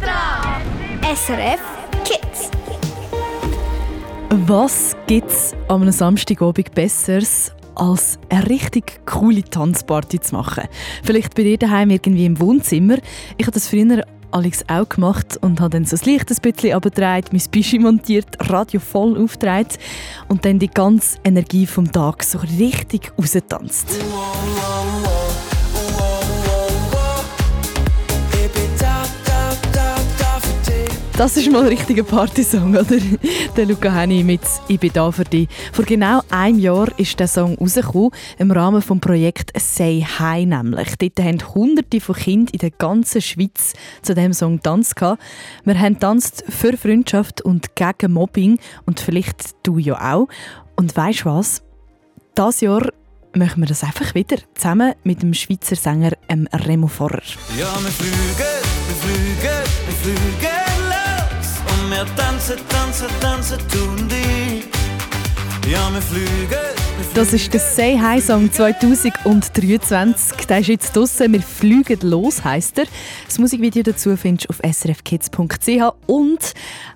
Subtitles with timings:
[0.00, 0.62] dran!
[1.02, 1.60] SRF
[2.04, 2.50] Kids.
[4.46, 10.64] Was gibt's am einem Samstagabend Besseres als eine richtig coole Tanzparty zu machen?
[11.02, 12.98] Vielleicht bei dir daheim irgendwie im Wohnzimmer.
[13.36, 16.74] Ich habe das früher Alex auch gemacht und habe dann so das Licht ein bisschen
[16.74, 19.78] abgedreht, mein Bischi montiert, Radio voll aufgedreht
[20.28, 23.88] und dann die ganze Energie vom Tag so richtig rausgetanzt.
[31.18, 32.96] Das ist mal ein richtiger Partysong, oder?
[33.56, 35.48] Der Luca Henny mit «Ich bin da für dich».
[35.72, 40.94] Vor genau einem Jahr ist der Song rausgekommen, im Rahmen des Projekts «Say Hi» nämlich.
[40.96, 43.72] Dort haben hunderte von Kindern in der ganzen Schweiz
[44.02, 44.94] zu diesem Song getanzt.
[45.64, 50.28] Wir haben tanzt für Freundschaft und gegen Mobbing und vielleicht du ja auch.
[50.76, 51.62] Und weißt du was?
[52.38, 52.92] Dieses Jahr
[53.34, 56.12] machen wir das einfach wieder, zusammen mit dem Schweizer Sänger
[56.52, 57.22] Remo Forrer.
[57.58, 60.67] Ja, wir fliegen, wir fliegen, wir fliegen
[61.90, 64.64] wir tanzen, tanzen, tanzen, tun die.
[65.70, 66.78] Ja, wir fliegen.
[67.14, 70.46] Das ist der Say Hi Song 2023.
[70.46, 71.32] Der ist jetzt draussen.
[71.32, 72.86] Wir fliegen los, heisst er.
[73.26, 76.52] Das Musikvideo dazu findest du auf srfkids.ch und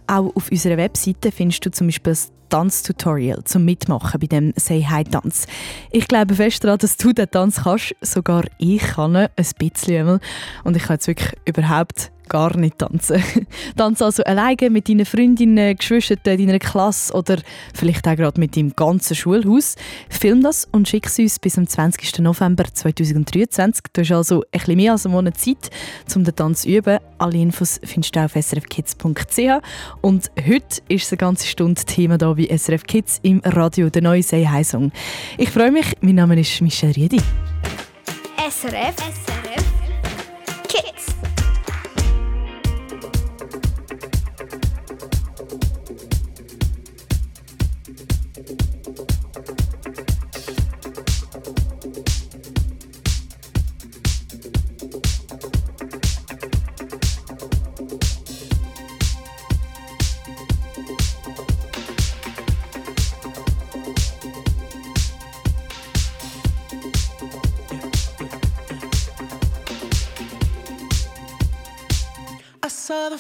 [0.07, 4.85] auch auf unserer Webseite findest du zum Beispiel das Tanztutorial zum Mitmachen bei dem Say
[4.89, 5.47] Hi Tanz.
[5.91, 7.95] Ich glaube fest daran, dass du den Tanz kannst.
[8.03, 10.21] Sogar ich kann ihn, ein bisschen.
[10.65, 13.23] Und ich kann jetzt wirklich überhaupt gar nicht tanzen.
[13.77, 17.37] Tanze also alleine mit deinen Freundinnen, Geschwistern, deiner Klasse oder
[17.75, 19.77] vielleicht auch gerade mit deinem ganzen Schulhaus.
[20.09, 22.21] Film das und schick es uns bis zum 20.
[22.21, 23.85] November 2023.
[23.93, 25.69] Du hast also ein bisschen mehr als einen Monat Zeit,
[26.17, 26.99] um den Tanz zu üben.
[27.19, 29.39] Alle Infos findest du auf srfkids.ch
[30.01, 34.23] und heute ist eine ganze Stunde Thema hier bei SRF Kids im Radio, der neue
[34.23, 34.91] Say Hi Song.
[35.37, 37.21] Ich freue mich, mein Name ist Michelle Riedi.
[38.39, 39.65] SRF, SRF
[40.67, 41.22] Kids.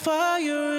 [0.02, 0.71] Fire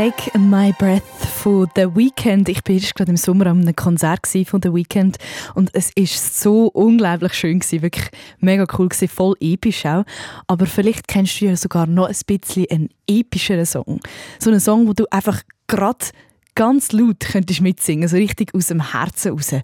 [0.00, 1.02] Take My Breath
[1.42, 2.48] von The Weeknd.
[2.48, 5.18] Ich war erst gerade im Sommer an einem Konzert von The Weeknd
[5.54, 8.06] und es ist so unglaublich schön gewesen, wirklich
[8.38, 10.04] mega cool gewesen, voll episch auch.
[10.46, 14.00] Aber vielleicht kennst du ja sogar noch ein bisschen einen epischeren Song.
[14.38, 16.06] So einen Song, wo du einfach gerade
[16.54, 19.54] ganz laut könntest mitsingen, so richtig aus dem Herzen raus.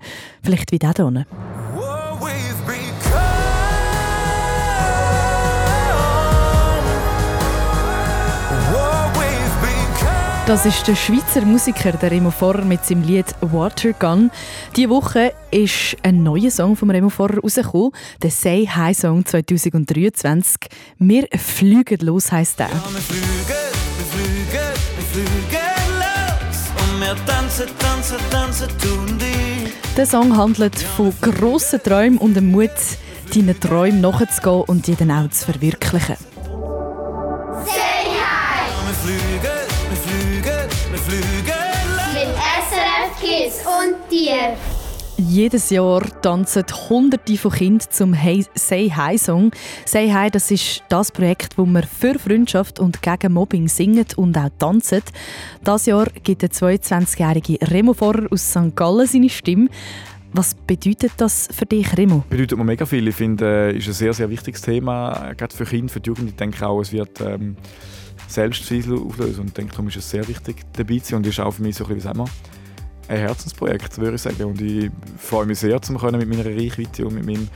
[0.43, 1.27] Vielleicht wie der hier.
[10.47, 14.31] Das ist der Schweizer Musiker, der Remo Forrer mit seinem Lied Water Gun.
[14.77, 17.91] Diese Woche ist ein neuer Song von Remo Forrer rausgekommen,
[18.23, 20.71] der Say Hi Song 2023.
[21.01, 22.69] Wir fliegen los heisst der.
[22.69, 23.25] Ja, wir fliegen,
[23.97, 25.67] wir fliegen, wir fliegen
[25.99, 26.71] los.
[26.79, 29.73] Und wir tanzen, tanzen, tanzen, tun die.
[29.97, 32.71] Der Song handelt von grossen Träumen und dem Mut,
[33.35, 36.36] deinen Träumen nachzugehen und die dann auch zu verwirklichen.
[43.67, 44.57] Und dir.
[45.19, 49.51] Jedes Jahr tanzen Hunderte von Kindern zum hey Say Hi Song.
[49.85, 54.37] Say Hi, das ist das Projekt, wo wir für Freundschaft und gegen Mobbing singen und
[54.39, 55.03] auch tanzen.
[55.65, 58.77] Das Jahr gibt der 22-jährige Remo Forrer aus St.
[58.77, 59.69] Gallen seine Stimme.
[60.33, 62.25] Was bedeutet das für dich, Remo?
[62.29, 63.09] bedeutet mir mega viel.
[63.09, 66.09] Ich finde, es ist ein sehr, sehr wichtiges Thema, äh, gerade für Kinder, für die
[66.09, 66.29] Jugend.
[66.29, 67.57] Ich denke auch, es wird ähm,
[68.29, 71.41] Selbstzweifel auslösen und ich denke, darum ist es sehr wichtig, dabei zu sein und ist
[71.41, 72.29] auch für mich so ein bisschen, wie sagt man,
[73.09, 74.45] ein Herzensprojekt, würde ich sagen.
[74.45, 77.49] Und ich freue mich sehr, um mit meiner Reichweite und mit meinem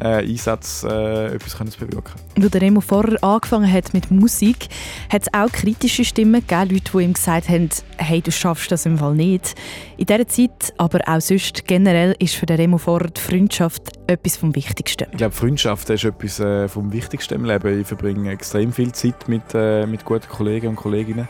[0.00, 2.14] äh, Einsatz äh, etwas können zu bewirken.
[2.36, 4.68] Als der Remo Forrer angefangen hat mit Musik,
[5.10, 8.86] hat es auch kritische Stimmen gegeben, Leute, die ihm gesagt haben, hey, du schaffst das
[8.86, 9.54] im Fall nicht.
[9.96, 14.36] In dieser Zeit, aber auch sonst generell, ist für den Remo Forrer die Freundschaft etwas
[14.36, 15.06] vom Wichtigsten.
[15.10, 17.80] Ich glaube, Freundschaft ist etwas äh, vom Wichtigsten im Leben.
[17.80, 21.28] Ich verbringe extrem viel Zeit mit, äh, mit guten Kollegen und Kolleginnen.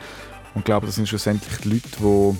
[0.54, 2.36] Und ich glaube, das sind schlussendlich die Leute, die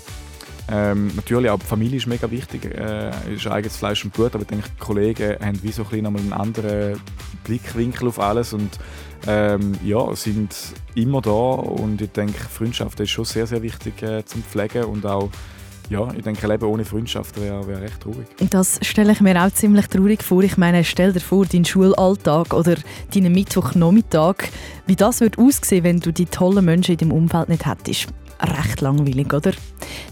[0.70, 4.42] ähm, natürlich auch die Familie ist mega wichtig, äh, ist eigenes Fleisch und Blut, aber
[4.42, 7.00] ich denke, die Kollegen haben wie so ein bisschen einen anderen
[7.44, 8.78] Blickwinkel auf alles und
[9.26, 10.54] ähm, ja, sind
[10.94, 15.06] immer da und ich denke, Freundschaft ist schon sehr, sehr wichtig äh, zum Pflegen und
[15.06, 15.30] auch,
[15.88, 18.26] ja, ich denke, ein Leben ohne Freundschaft wäre wär recht traurig.
[18.50, 20.42] Das stelle ich mir auch ziemlich traurig vor.
[20.42, 22.76] Ich meine, stell dir vor, deinen Schulalltag oder
[23.14, 24.34] deinen Mittwochnachmittag,
[24.86, 28.08] wie das wird aussehen, wenn du die tollen Menschen in deinem Umfeld nicht hättest.
[28.40, 29.52] Recht langweilig, oder?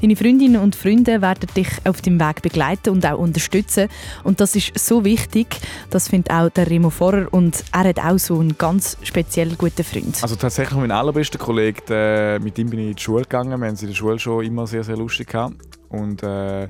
[0.01, 3.89] Deine Freundinnen und Freunde werden dich auf deinem Weg begleiten und auch unterstützen.
[4.25, 5.47] Und das ist so wichtig,
[5.91, 7.29] das findet auch der Remo Forrer.
[7.33, 10.19] Und er hat auch so einen ganz speziell guten Freund.
[10.23, 13.59] Also tatsächlich mein allerbester Kollege, der, mit ihm bin ich in die Schule gegangen.
[13.61, 15.57] Wir haben es in der Schule schon immer sehr, sehr lustig gehabt.
[15.89, 16.69] Und äh,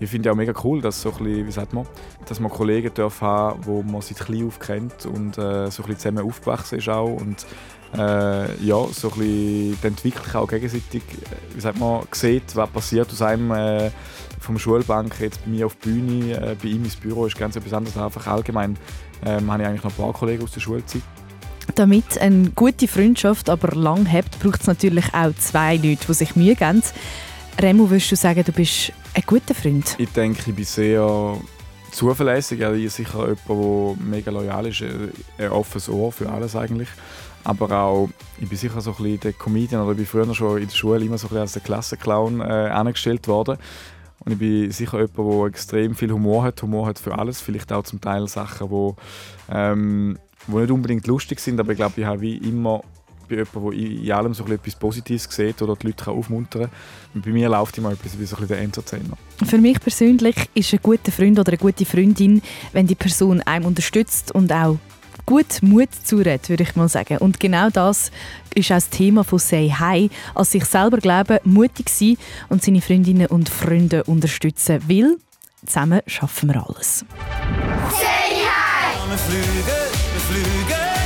[0.00, 1.86] ich finde auch mega cool, dass so bisschen, wie sagt man,
[2.26, 5.88] dass man Kollegen darf haben, wo man seit klein auf kennt und äh, so ein
[5.88, 7.46] bisschen zusammen aufgewachsen ist auch und
[7.96, 12.70] äh, ja, so ein bisschen die Entwicklung auch gegenseitig, äh, wie sagt man, sieht, was
[12.70, 13.90] passiert aus einem äh,
[14.40, 17.56] vom Schulbank jetzt bei mir auf die Bühne, äh, bei ihm ins Büro ist ganz
[17.56, 17.96] etwas anderes.
[17.96, 18.76] Einfach allgemein
[19.24, 21.02] ähm, habe ich eigentlich noch ein paar Kollegen aus der Schulzeit.
[21.74, 26.34] Damit eine gute Freundschaft aber lang hebt, braucht es natürlich auch zwei Leute, die sich
[26.34, 26.82] Mühe geben.
[27.60, 29.96] Remo, würdest du sagen, du bist ein guter Freund?
[29.98, 31.36] Ich denke, ich bin sehr
[31.90, 32.64] zuverlässig.
[32.64, 36.54] Also ich bin sicher jemand, der mega loyal ist, ein ein offenes Ohr für alles
[36.54, 36.88] eigentlich.
[37.48, 40.58] Aber auch, ich bin sicher so ein bisschen der Comedian, oder ich bin früher schon
[40.58, 43.56] in der Schule immer so ein bisschen als der Klassenclown äh, worden.
[44.20, 46.60] Und ich bin sicher jemand, der extrem viel Humor hat.
[46.60, 47.40] Humor hat für alles.
[47.40, 48.92] Vielleicht auch zum Teil Sachen, die
[49.50, 52.82] ähm, nicht unbedingt lustig sind, aber ich glaube, ich habe wie immer
[53.30, 56.68] bei jemandem, der in allem so etwas Positives sieht oder die Leute aufmuntern
[57.12, 57.22] kann.
[57.22, 59.16] Bei mir läuft immer etwas wie so ein der Entertainer.
[59.46, 63.64] Für mich persönlich ist ein guter Freund oder eine gute Freundin, wenn die Person einem
[63.64, 64.76] unterstützt und auch
[65.28, 67.18] gut Mut zuredet, würde ich mal sagen.
[67.18, 68.10] Und genau das
[68.54, 70.08] ist auch das Thema von Say Hi.
[70.34, 72.16] An sich selber glauben, mutig sein
[72.48, 75.18] und seine Freundinnen und Freunde unterstützen, weil
[75.66, 77.04] zusammen schaffen wir alles.
[79.08, 79.42] Wir fliegen,
[80.12, 80.54] wir fliegen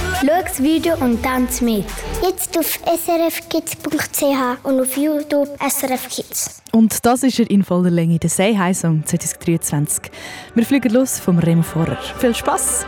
[0.09, 0.19] los.
[0.21, 1.87] Schau das Video und tanz mit.
[2.23, 6.63] Jetzt auf srfkids.ch und auf YouTube SRF Kids.
[6.71, 10.13] Und das ist er in voller Länge, der Say Hi Song 2023.
[10.55, 11.99] Wir fliegen los vom Remo Vorer.
[12.21, 12.87] Viel Spaß!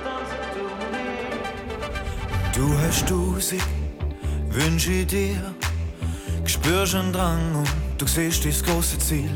[2.55, 3.63] Du hast tausend
[4.49, 5.55] wünsch ich dir.
[6.45, 7.69] Spürst einen Drang und
[7.99, 9.31] du siehst das große Ziel.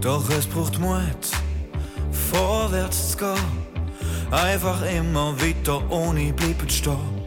[0.00, 1.24] Doch es braucht Mut,
[2.30, 4.30] vorwärts zu gehen.
[4.30, 7.24] Einfach immer weiter ohne bleiben stehen.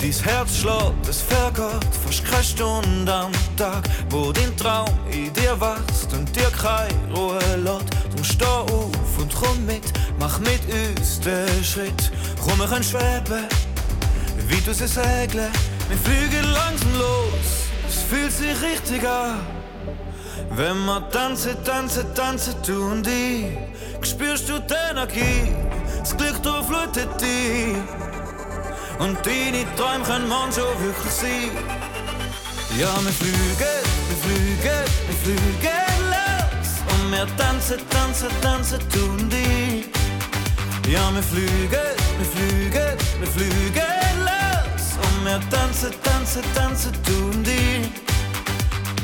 [0.00, 5.60] Dies Herz schlägt, es vergeht fast keine Stunde am Tag, wo dein Traum in dir
[5.60, 8.14] wächst und dir keine Ruhe lässt.
[8.14, 12.12] Drum steh auf und komm mit, mach mit uns den Schritt.
[12.44, 13.48] Komm, wir können schweben,
[14.48, 15.52] wie du sie segeln.
[15.88, 19.40] Wir fliegen langsam los, es fühlt sich richtig an.
[20.50, 23.46] Wenn wir tanzen, tanzen, tanzen, du und ich,
[24.02, 25.54] spürst du die Energie,
[26.00, 27.76] das Glück durchflutet dich.
[28.98, 31.50] Und deine Träume können manchmal wirklich sein.
[32.78, 36.70] Ja, wir fliegen, wir fliegen, wir fliegen los.
[36.92, 39.86] Und wir tanzen, tanzen, tanzen, du und ich.
[40.90, 44.27] Ja, wir fliegen, wir fliegen, wir fliegen los.
[45.24, 47.88] Wir tanzen, tanzen, tanzen, du und ich.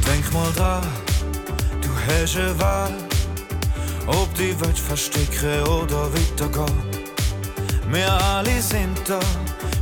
[0.07, 0.83] Denk mal dran,
[1.83, 2.95] du hast eine Wahl.
[4.07, 6.83] Ob die Welt verstecken oder weitergehen.
[7.91, 9.21] Wir alle sind da,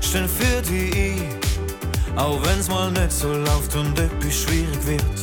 [0.00, 2.18] stehen für die ein.
[2.18, 5.18] Auch wenn's mal nicht so läuft und etwas schwierig wird.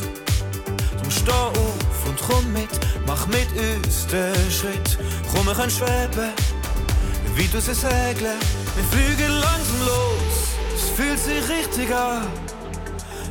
[1.00, 2.68] Drum steh auf und komm mit,
[3.06, 4.98] mach mit uns den Schritt.
[5.32, 6.32] Komm, wir können schweben,
[7.36, 8.40] wie du sie segeln.
[8.74, 10.29] Wir fliegen langsam los,
[11.00, 12.26] fühlt sich richtig an.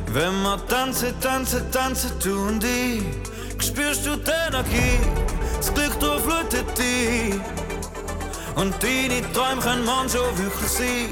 [0.08, 3.02] Wenn wir tanzen, tanzen, tanzen, du und ich,
[3.64, 4.98] spürst du die Energie,
[5.56, 7.34] das Glück durchflutet dich.
[8.56, 11.10] Und deine Träume können manchmal wirklich sein.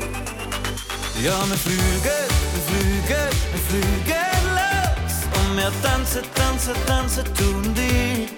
[1.23, 5.15] Ja, wir fliegen, wir fliegen, wir fliegen los.
[5.39, 8.31] Und wir tanzen, tanzen, tanzen, du und ich.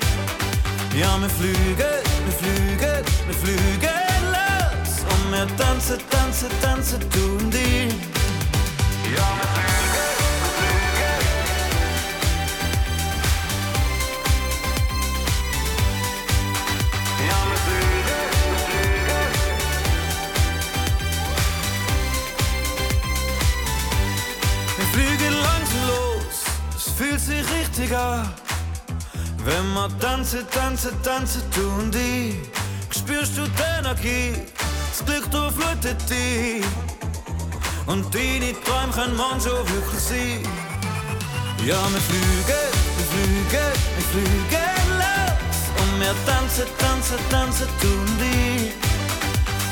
[1.00, 1.95] Ja, wir fliegen,
[2.27, 4.00] wir fliegen, wir fliegen
[5.56, 7.92] tanzen, tanzen, tanzen, du und ich.
[9.16, 10.06] Ja, wir fliegen,
[10.40, 11.20] wir fliegen.
[17.28, 19.30] Ja, wir fliegen, wir fliegen.
[24.76, 26.37] Wir fliegen langsam los,
[26.76, 28.28] es fühlt sich richtig an.
[29.44, 32.37] Wenn wir tanzen, tanzen, tanzen, du und ich,
[32.90, 34.35] spürst du die Energie,
[35.00, 36.64] das Glück durchflutet dich.
[37.87, 40.42] Und deine Träume können manchmal wirklich sein.
[41.66, 42.64] Ja, wir fliegen,
[42.97, 45.61] wir fliegen, wir fliegen los.
[45.80, 48.73] Und wir tanzen, tanzen, tanzen, du und ich.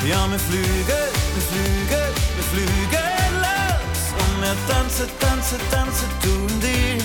[0.09, 1.05] Ja, wir fliegen,
[1.35, 4.03] wir fliegen, wir fliegen los.
[4.19, 7.03] Und wir tanzen, tanzen, tanzen, du und ich.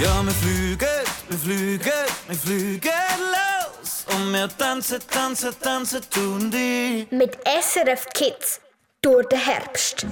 [0.00, 0.88] Ja, wir fliegen,
[1.28, 1.92] wir fliegen,
[2.28, 3.05] wir fliegen
[4.16, 4.26] los.
[4.26, 6.54] Und wir tanzen, tanzen, tanzen, du und.
[7.12, 8.60] Mit SRF Kids
[9.02, 10.06] durch den Herbst.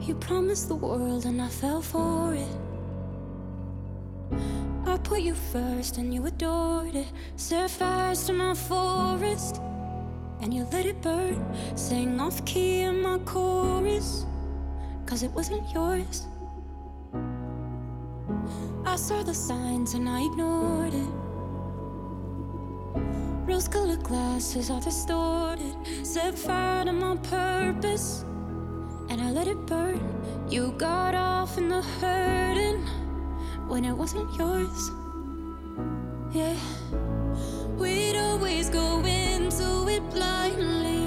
[0.00, 2.46] You promised the world and I fell for it.
[4.86, 7.08] I put you first and you adored it.
[7.34, 9.60] Set fires to my forest
[10.40, 11.44] and you let it burn.
[11.74, 14.24] Sang off key in my chorus,
[15.06, 16.26] cause it wasn't yours.
[18.84, 21.10] I saw the signs and I ignored it.
[23.46, 25.74] Rose colored glasses are distorted.
[26.02, 28.24] Set fire to my purpose
[29.08, 30.00] and I let it burn.
[30.50, 32.84] You got off in the hurting
[33.68, 34.90] when it wasn't yours.
[36.32, 36.56] Yeah,
[37.76, 41.05] we'd always go into it blindly.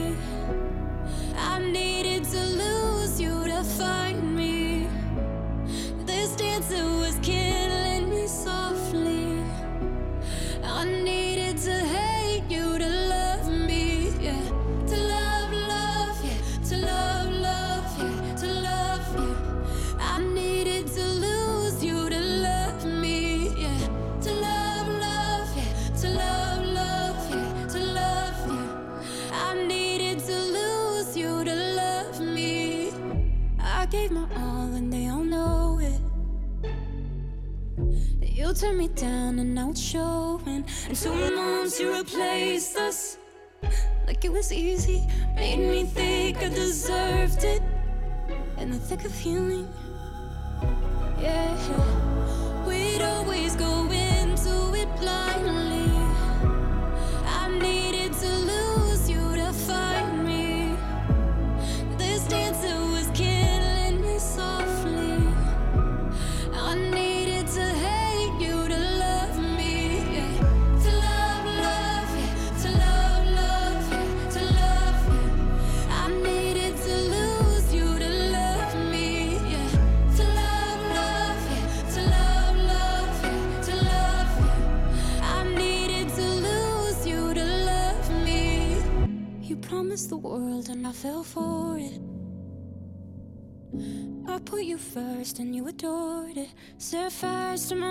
[44.29, 45.07] It was easy.
[45.35, 47.63] Made me think I deserved it
[48.59, 49.67] in the thick of healing.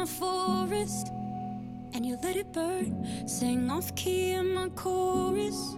[0.06, 1.08] Forest
[1.94, 3.26] and you let it burn.
[3.26, 5.77] Sing off key in my chorus.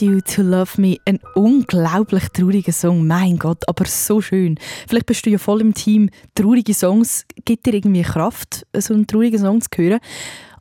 [0.00, 0.96] You to Love Me.
[1.04, 4.58] Ein unglaublich trauriger Song, mein Gott, aber so schön.
[4.86, 6.10] Vielleicht bist du ja voll im Team.
[6.34, 10.00] Traurige Songs gibt dir irgendwie Kraft, so einen traurigen Song zu hören.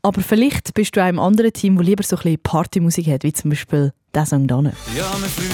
[0.01, 3.23] Aber vielleicht bist du auch im anderen Team, wo lieber so ein bisschen Partymusik hat,
[3.23, 4.73] wie zum Beispiel der Song hier.
[4.95, 5.53] Ja, wir fliegen,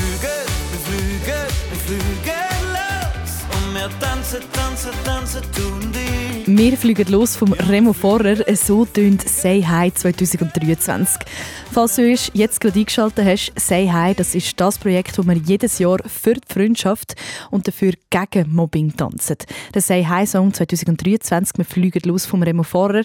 [0.72, 3.44] wir fliegen, wir fliegen los.
[3.52, 6.23] Und wir tanzen, tanzen, tanzen, tun die.
[6.56, 8.36] Wir fliegen los vom Remo Vorrer.
[8.56, 11.28] So tönt «Say Hi» 2023.
[11.72, 15.80] Falls du jetzt gerade eingeschaltet hast, «Say Hi» das ist das Projekt, das wir jedes
[15.80, 17.16] Jahr für die Freundschaft
[17.50, 19.38] und dafür gegen Mobbing tanzen.
[19.74, 23.02] Der «Say Hi»-Song 2023, wir fliegen los vom Remo Vorrer,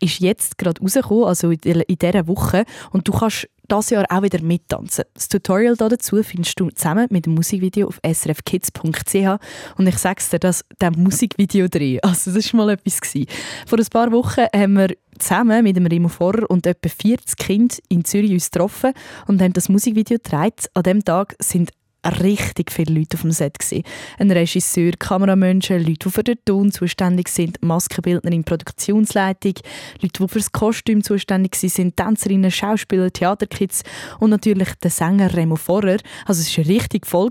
[0.00, 2.64] ist jetzt gerade rausgekommen, also in dieser Woche.
[2.90, 5.04] Und du kannst das Jahr auch wieder mittanzen.
[5.14, 9.38] Das Tutorial dazu findest du zusammen mit dem Musikvideo auf srfkids.ch
[9.76, 12.00] und ich sag's dir, das der Musikvideo drehen.
[12.08, 13.26] Also das war mal etwas gewesen.
[13.66, 17.76] Vor ein paar Wochen haben wir zusammen mit dem Remo Vorrer und etwa 40 Kinder
[17.88, 18.92] in Zürich uns getroffen
[19.26, 20.70] und haben das Musikvideo gedreht.
[20.74, 21.70] An diesem Tag sind
[22.04, 23.56] richtig viele Leute auf dem Set.
[24.18, 29.54] Ein Regisseur, Kameramenschen, Leute, die für den Ton zuständig sind, Maskenbildnerin, Produktionsleitung,
[30.00, 33.82] Leute, die für das Kostüm zuständig sind Tänzerinnen, Schauspieler, Theaterkids
[34.20, 35.98] und natürlich der Sänger Remo Vorrer.
[36.26, 37.30] Also es war richtig voll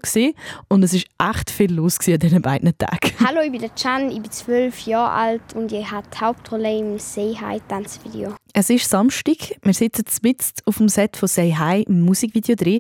[0.67, 3.12] und es war echt viel los an diesen beiden Tagen.
[3.25, 6.77] Hallo, ich bin der Can, ich bin zwölf Jahre alt und ich habe die Hauptrolle
[6.77, 8.36] im Say Hi Tanzvideo.
[8.59, 12.79] Es ist Samstag, wir sitzen mitten auf dem Set von «Say Hi» im Musikvideo drin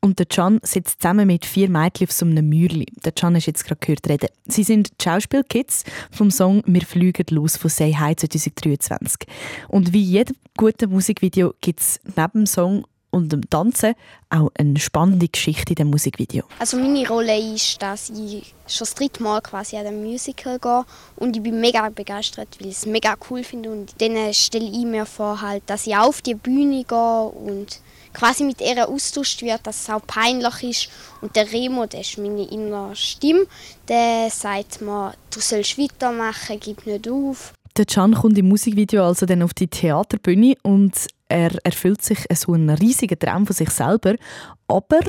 [0.00, 2.86] und der Can sitzt zusammen mit vier Mädchen auf so einem Mürli.
[3.04, 4.30] Der Can hast jetzt gerade gehört reden.
[4.46, 9.28] Sie sind die Schauspielkids vom Song «Wir fliegen los» von «Say Hi» 2023.
[9.68, 13.94] Und wie jedem guten Musikvideo gibt es neben dem Song und dem Tanzen
[14.30, 16.44] auch eine spannende Geschichte in dem Musikvideo.
[16.58, 20.84] Also meine Rolle ist, dass ich schon das dritte Mal quasi an den Musical gehe
[21.16, 24.84] und ich bin mega begeistert, weil ich es mega cool finde und dann stelle ich
[24.84, 27.80] mir vor, halt, dass ich auf die Bühne gehe und
[28.12, 30.88] quasi mit ihr austauscht wird, dass es auch peinlich ist
[31.20, 33.46] und der Remo, der ist meine innere Stimme,
[33.88, 37.52] der sagt mir, du sollst weitermachen, gib nicht auf.
[37.76, 40.94] Der Can kommt im Musikvideo also dann auf die Theaterbühne und
[41.28, 44.14] er erfüllt sich so einen riesigen Traum von sich selber,
[44.66, 45.00] aber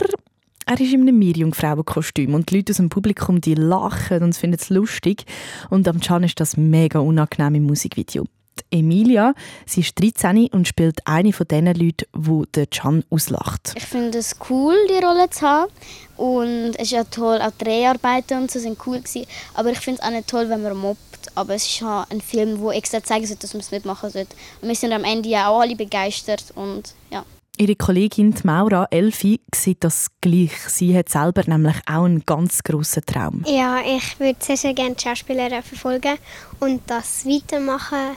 [0.66, 4.58] er ist in einem Meerjungfrauenkostüm und die Leute aus dem Publikum die lachen und finden
[4.60, 5.26] es lustig
[5.70, 8.26] und am Can ist das mega unangenehm im Musikvideo.
[8.72, 9.34] Emilia,
[9.66, 13.74] sie ist 13 und spielt eine von den Leuten, wo der Can auslacht.
[13.76, 15.72] Ich finde es cool, die Rolle zu haben.
[16.18, 19.26] Und es ist ja toll, auch Dreharbeiten und so sind cool gewesen.
[19.54, 21.09] Aber ich finde es auch nicht toll, wenn man mobbt.
[21.36, 24.10] Aber es ist ja ein Film, wo extra zeigen sollte, dass man es nicht machen
[24.10, 24.36] sollte.
[24.62, 27.26] Und wir sind am Ende ja auch alle begeistert und ja.
[27.58, 30.54] Ihre Kollegin die Maura Elfi sieht das gleich.
[30.70, 33.44] Sie hat selber nämlich auch einen ganz grossen Traum.
[33.46, 36.18] Ja, ich würde sehr, sehr gerne die Schauspielerin verfolgen
[36.62, 38.16] und das weitermachen.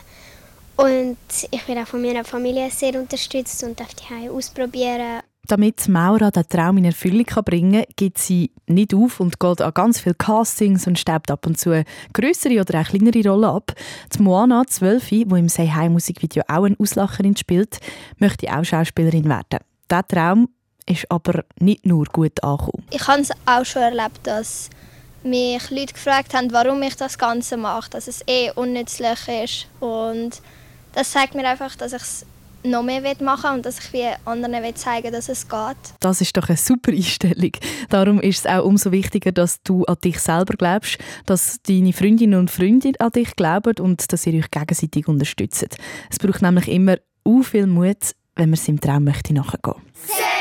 [0.77, 1.17] Und
[1.51, 5.21] ich werde auch von meiner Familie sehr unterstützt und darf die ausprobieren.
[5.47, 9.73] Damit Maura den Traum in Erfüllung bringen kann, gibt sie nicht auf und geht an
[9.73, 13.73] ganz viele Castings und staubt ab und zu größere oder auch kleinere Rollen ab.
[14.15, 17.79] Die Moana, 12, die im «Say Hi» Musikvideo auch eine Auslacherin spielt,
[18.19, 19.59] möchte auch Schauspielerin werden.
[19.91, 20.47] Dieser Traum
[20.85, 22.85] ist aber nicht nur gut angekommen.
[22.91, 24.69] Ich habe es auch schon erlebt, dass
[25.23, 29.67] mich Leute gefragt haben, warum ich das Ganze mache, dass es eh unnützlich ist.
[29.79, 30.41] Und
[30.93, 32.25] das zeigt mir einfach, dass ich es
[32.63, 35.77] noch mehr machen und dass ich wie anderen zeigen dass es geht.
[35.99, 37.51] Das ist doch eine super Einstellung.
[37.89, 42.39] Darum ist es auch umso wichtiger, dass du an dich selber glaubst, dass deine Freundinnen
[42.39, 45.77] und Freunde an dich glauben und dass ihr euch gegenseitig unterstützt.
[46.09, 49.75] Es braucht nämlich immer u viel Mut, wenn man seinem Traum möchte nachgehen.
[49.93, 50.32] Say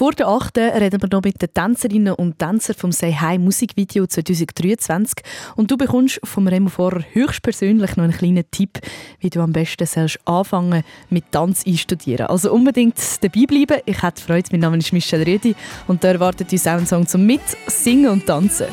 [0.00, 0.56] Vor der 8.
[0.56, 5.22] reden wir noch mit den Tänzerinnen und Tänzern vom Say Hi Musikvideo 2023
[5.56, 8.78] und du bekommst vom Remo Vorer höchstpersönlich noch einen kleinen Tipp,
[9.18, 12.28] wie du am besten sollst anfangen mit Tanz einstudieren.
[12.28, 13.82] Also unbedingt dabei bleiben.
[13.84, 14.48] Ich hätte Freude.
[14.52, 15.54] Mein Name ist Michelle Rüdi
[15.86, 18.68] und da erwartet uns auch einen Song zum Mit, Singen und Tanzen.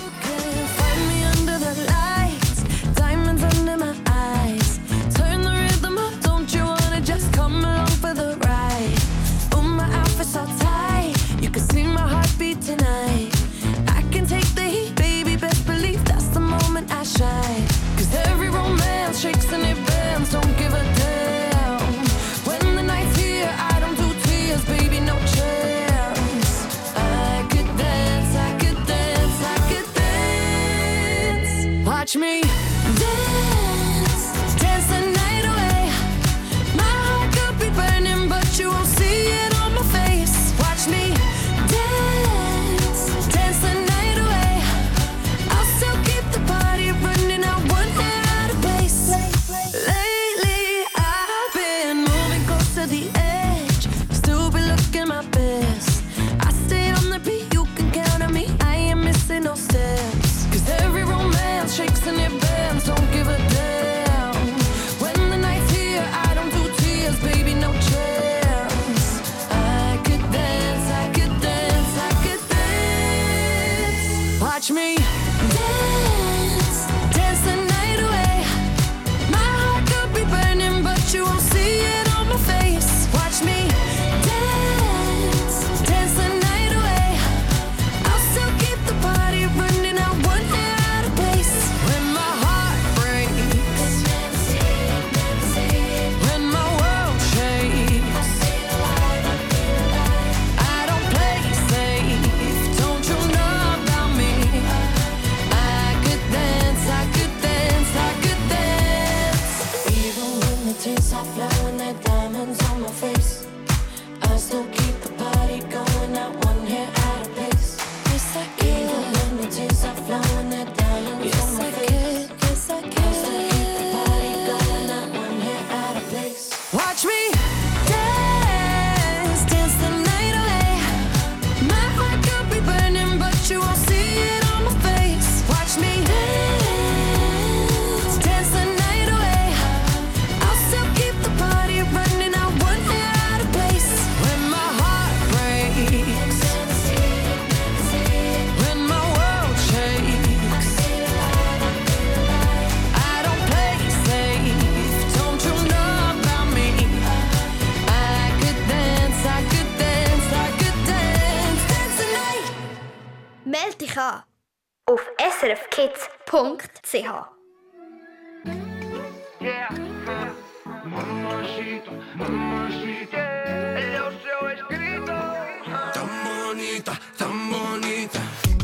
[175.93, 178.19] Tan bonita, tan bonita.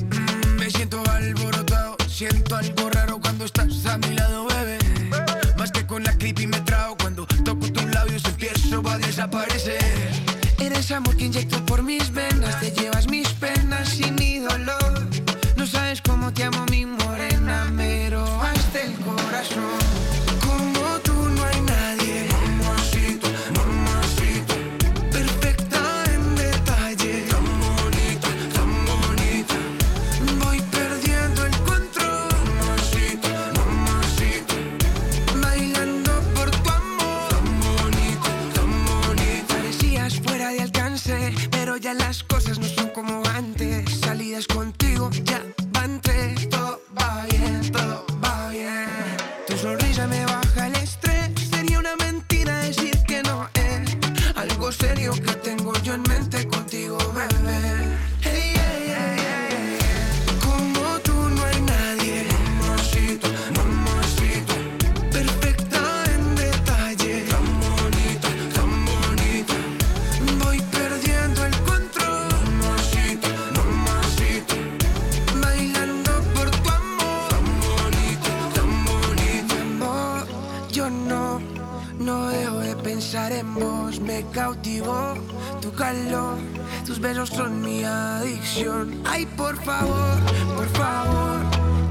[0.06, 4.78] Mm, me siento alborotado, siento algo raro cuando estás a mi lado, bebé.
[5.58, 10.12] Más que con la creepy me trago cuando toco tus labios empiezo a desaparecer.
[10.60, 15.08] Eres amor que inyecto por mis venas, te llevas mis penas y mi dolor.
[15.56, 16.73] No sabes cómo te amo.
[19.54, 22.28] Como tú no hay nadie.
[22.32, 24.56] Mamacita, mamacita.
[25.12, 27.14] Perfecta en detalle.
[27.30, 29.56] Tan bonita, tan bonita.
[30.44, 32.30] Voy perdiendo el control.
[32.46, 34.56] Mamacita, mamacita.
[35.42, 37.30] Bailando por tu amor.
[37.30, 39.54] Tan bonita, tan bonita.
[39.56, 44.00] Parecías fuera de alcance Pero ya las cosas no son como antes.
[44.00, 45.53] Salidas contigo, ya
[54.84, 55.43] serio que
[84.14, 85.16] me cautivó
[85.60, 86.38] tu calor,
[86.86, 89.02] tus besos son mi adicción.
[89.06, 90.18] Ay, por favor,
[90.56, 91.40] por favor,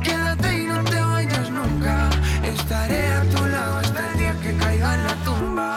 [0.04, 2.10] quédate y no te vayas nunca.
[2.44, 5.71] Estaré a tu lado hasta el día que caiga en la tumba.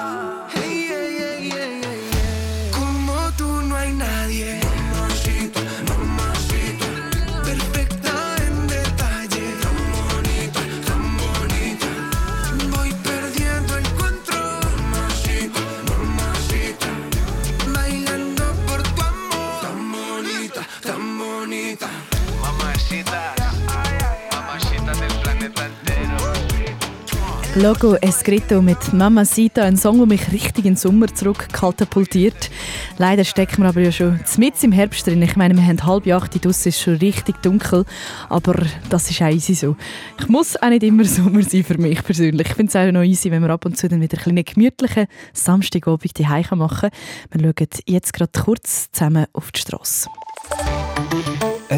[27.58, 32.52] Logo Escrito mit Mamacita, ein Song, der mich richtig in den Sommer zurückkatapultiert.
[32.98, 35.22] Leider stecken wir aber ja schon mitten im Herbst drin.
[35.22, 37.86] Ich meine, wir haben halb acht, draussen ist schon richtig dunkel,
[38.28, 38.56] aber
[38.90, 39.78] das ist auch easy so.
[40.20, 42.50] Ich muss auch nicht immer Sommer sein für mich persönlich.
[42.50, 45.08] Ich finde es auch noch easy, wenn wir ab und zu dann wieder einen gemütlichen
[45.32, 46.90] Samstagabend die machen
[47.32, 47.54] können.
[47.54, 50.10] Wir schauen jetzt gerade kurz zusammen auf die Straße.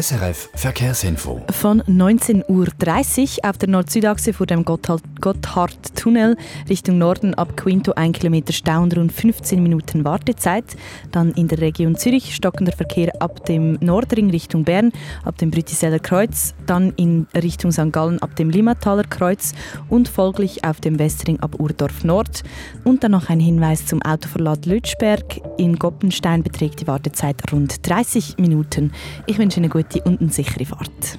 [0.00, 1.42] SRF Verkehrsinfo.
[1.50, 6.36] Von 19.30 Uhr auf der Nord-Süd-Achse vor dem Gotthard-Tunnel
[6.68, 10.76] Richtung Norden ab Quinto 1 Kilometer Stau und rund 15 Minuten Wartezeit.
[11.10, 14.92] Dann in der Region Zürich stockender Verkehr ab dem Nordring Richtung Bern,
[15.24, 17.90] ab dem Brütiseller Kreuz, dann in Richtung St.
[17.90, 19.52] Gallen ab dem Limmataler Kreuz
[19.88, 22.44] und folglich auf dem Westring ab Urdorf Nord.
[22.84, 25.40] Und dann noch ein Hinweis zum Autoverlad Lütschberg.
[25.56, 28.92] In Goppenstein beträgt die Wartezeit rund 30 Minuten.
[29.26, 31.18] Ich wünsche Ihnen gute und eine sichere Fahrt.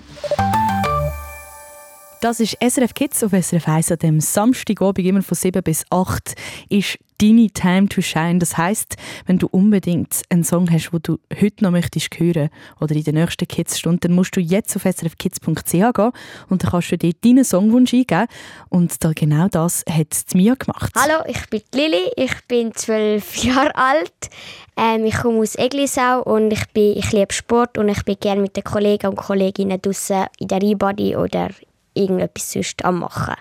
[2.22, 6.36] Das ist SRF Kids auf SRF 1 an dem Samstagabend, immer von 7 bis 8,
[6.68, 8.40] ist deine Time to Shine.
[8.40, 12.50] Das heißt, wenn du unbedingt einen Song hast, den du heute noch möchtest hören
[12.82, 16.12] oder in der nächsten Kids-Stunde, dann musst du jetzt auf srfkids.ch gehen
[16.50, 18.28] und dann kannst du dir deinen Songwunsch eingeben.
[18.68, 20.92] Und da genau das hat Mia gemacht.
[20.98, 24.30] Hallo, ich bin Lili, ich bin zwölf Jahre alt.
[24.76, 28.42] Ähm, ich komme aus Eglisau und ich, bin, ich liebe Sport und ich bin gerne
[28.42, 31.50] mit den Kollegen und Kolleginnen draußen in der E-Body oder
[31.94, 33.36] irgendetwas sonst am machen.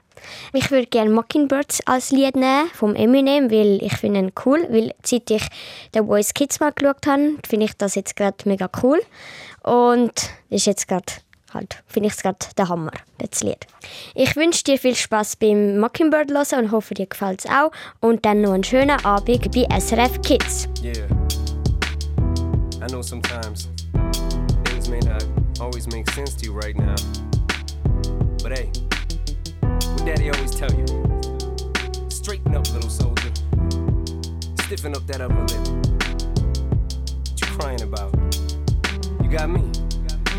[0.53, 4.67] Ich würde gerne Mockingbirds als Lied nehmen vom Eminem, weil ich finde ihn cool.
[4.71, 5.47] Weil seit ich
[5.95, 9.01] The Voice Kids mal geschaut habe, finde ich das jetzt gerade mega cool.
[9.63, 11.13] Und ist jetzt gerade
[11.53, 13.67] halt, finde ich es gerade der Hammer, das Lied.
[14.15, 17.71] Ich wünsche dir viel Spaß beim Mockingbird hören und hoffe, dir gefällt es auch.
[18.01, 20.69] Und dann noch einen schönen Abend bei SRF Kids.
[20.83, 21.07] Yeah.
[22.81, 23.69] I know sometimes
[24.65, 25.25] things may not
[25.61, 26.95] always make sense to you right now.
[28.49, 28.71] But hey,
[29.61, 30.87] what daddy always tell you?
[32.09, 33.31] Straighten up, little soldier.
[34.63, 35.69] Stiffen up that upper lip.
[37.29, 38.15] What you crying about?
[39.23, 39.61] You got me.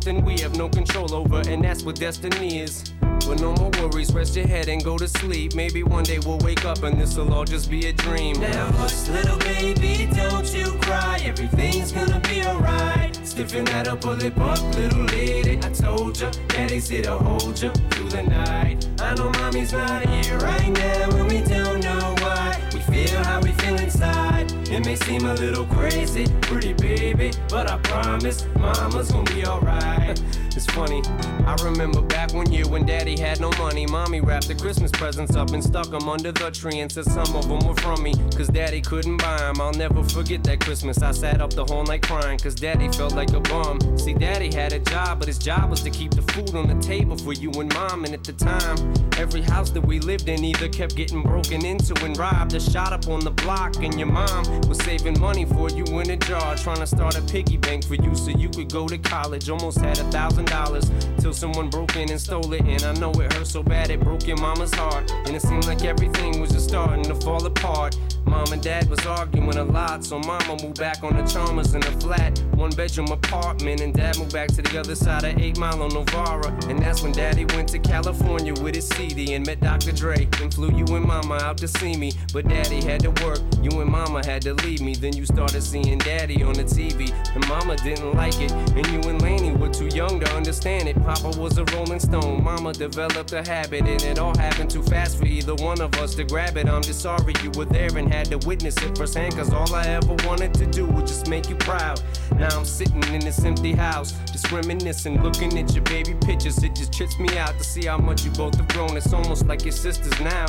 [0.00, 2.82] we have no control over, and that's what destiny is.
[3.00, 5.54] But no more worries, rest your head and go to sleep.
[5.54, 8.40] Maybe one day we'll wake up and this'll all just be a dream.
[8.40, 11.20] Now hush, little baby, don't you cry.
[11.22, 13.14] Everything's gonna be alright.
[13.22, 15.58] Stiffen that up, pull it up, little lady.
[15.58, 18.88] I told ya, daddy's here to hold ya through the night.
[18.98, 22.58] I know mommy's not here right now, and we don't know why.
[22.72, 24.31] We feel how we feel inside.
[24.72, 30.18] It may seem a little crazy, pretty baby, but I promise mama's gonna be alright.
[30.66, 31.02] Funny,
[31.44, 33.86] I remember back one year when daddy had no money.
[33.86, 37.34] Mommy wrapped the Christmas presents up and stuck them under the tree and said some
[37.36, 38.14] of them were from me.
[38.36, 39.60] Cause daddy couldn't buy them.
[39.60, 41.02] I'll never forget that Christmas.
[41.02, 43.98] I sat up the whole night crying cause daddy felt like a bum.
[43.98, 46.80] See, daddy had a job, but his job was to keep the food on the
[46.86, 48.04] table for you and mom.
[48.04, 48.76] And at the time,
[49.18, 52.92] every house that we lived in either kept getting broken into and robbed or shot
[52.92, 53.76] up on the block.
[53.76, 57.22] And your mom was saving money for you in a jar, trying to start a
[57.22, 59.48] piggy bank for you so you could go to college.
[59.48, 62.62] Almost had a thousand dollars till someone broke in and stole it.
[62.62, 65.10] And I know it hurt so bad it broke your mama's heart.
[65.26, 67.96] And it seemed like everything was just starting to fall apart.
[68.32, 71.82] Mom and dad was arguing a lot, so mama moved back on the Chalmers in
[71.82, 73.82] a flat, one bedroom apartment.
[73.82, 76.50] And dad moved back to the other side of 8 Mile on Novara.
[76.68, 79.92] And that's when daddy went to California with his CD and met Dr.
[79.92, 80.26] Dre.
[80.40, 82.12] And flew you and mama out to see me.
[82.32, 84.94] But daddy had to work, you and mama had to leave me.
[84.94, 87.12] Then you started seeing daddy on the TV.
[87.34, 88.50] And mama didn't like it.
[88.50, 90.96] And you and Laney were too young to understand it.
[91.04, 93.82] Papa was a rolling stone, mama developed a habit.
[93.82, 96.68] And it all happened too fast for either either one of us to grab it.
[96.68, 99.34] I'm just sorry you were there and had to witness it firsthand.
[99.34, 102.00] Cause all I ever wanted to do was just make you proud.
[102.36, 106.62] Now I'm sitting in this empty house, just reminiscing, looking at your baby pictures.
[106.62, 108.96] It just trips me out to see how much you both have grown.
[108.96, 110.46] It's almost like your sisters now.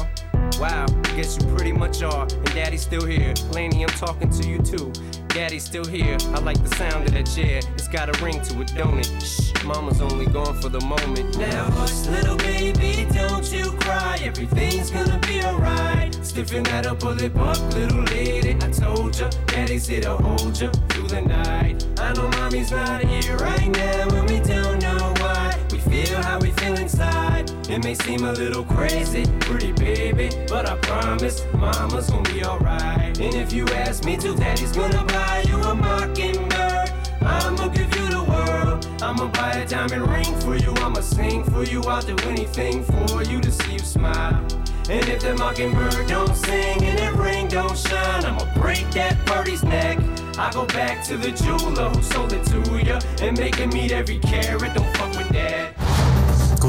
[0.60, 2.24] Wow, guess you pretty much are.
[2.24, 3.34] And daddy's still here.
[3.52, 4.92] Laney, I'm talking to you too.
[5.30, 6.18] Daddy's still here.
[6.36, 7.60] I like the sound of that chair.
[7.74, 9.10] It's got a ring to it, don't it?
[9.22, 11.38] Shh, mama's only gone for the moment.
[11.38, 14.20] Now, hush, little baby, don't you cry.
[14.22, 16.14] Everything's gonna be alright.
[16.24, 18.56] Stiffen that up, pull it up, little lady.
[18.62, 21.86] I told ya, daddy's here to hold ya through the night.
[22.00, 25.58] I know mommy's not here right now, and we don't know why.
[25.72, 27.50] We feel how we feel inside.
[27.70, 33.20] It may seem a little crazy, pretty baby, but I promise mama's gonna be alright.
[33.20, 36.92] And if you ask me to, daddy's gonna buy you a mockingbird.
[37.22, 38.88] I'ma give you the world.
[39.02, 40.74] I'ma buy a diamond ring for you.
[40.78, 41.82] I'ma sing for you.
[41.84, 44.46] I'll do anything for you to see you smile.
[44.90, 49.64] And if the mockingbird don't sing and that ring don't shine, I'ma break that birdie's
[49.64, 49.98] neck.
[50.38, 53.92] I go back to the jeweler who sold it to ya and make him meet
[53.92, 54.74] every carat.
[54.74, 55.13] Don't fuck.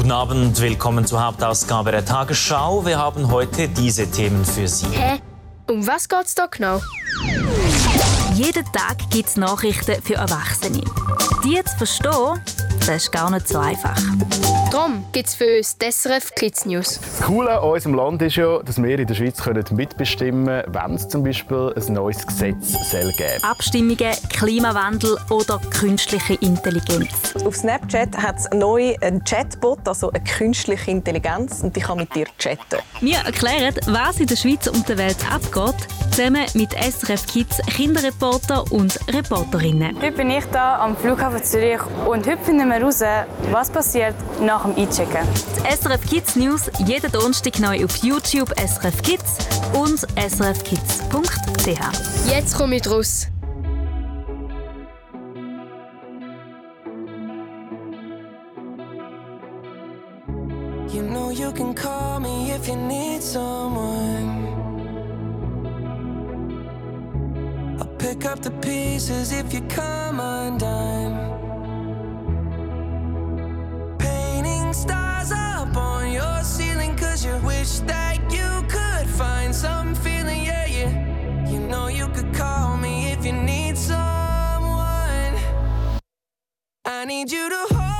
[0.05, 2.85] Guten Abend, willkommen zur Hauptausgabe der Tagesschau.
[2.85, 4.85] Wir haben heute diese Themen für Sie.
[4.91, 5.19] Hä?
[5.67, 6.79] Um was geht's da genau?
[8.35, 10.83] Jeden Tag gibt es Nachrichten für Erwachsene.
[11.43, 12.39] Die zu verstehen,
[12.87, 13.99] das ist gar nicht so einfach.
[14.71, 16.99] Darum gibt es für uns die SRF Kids News.
[16.99, 20.73] Das Coole an unserem Land ist ja, dass wir in der Schweiz können mitbestimmen können,
[20.73, 27.35] wenn es zum Beispiel ein neues Gesetz soll geben Abstimmungen, Klimawandel oder künstliche Intelligenz.
[27.43, 32.13] Auf Snapchat hat es neu einen Chatbot, also eine künstliche Intelligenz, und die kann mit
[32.13, 32.81] dir chatten.
[32.99, 38.71] Wir erklären, was in der Schweiz und der Welt abgeht, zusammen mit SRF Kids Kinderreporter
[38.71, 39.95] und Reporterinnen.
[40.01, 44.63] Heute bin ich hier am Flughafen Zürich und heute finden wir heraus, was passiert nach
[44.63, 45.25] dem Einchecken.
[45.55, 49.37] Die SRF Kids News jeden Donnerstag neu auf YouTube SRF Kids
[49.73, 51.79] und srfkids.ch.
[52.29, 53.27] Jetzt komme ich raus.
[60.93, 64.47] You know you can call me if you need someone.
[67.79, 70.94] I'll pick up the pieces if you come undone.
[77.25, 81.49] You wish that you could find some feeling, yeah, yeah.
[81.49, 85.33] You know you could call me if you need someone.
[86.85, 87.94] I need you to hold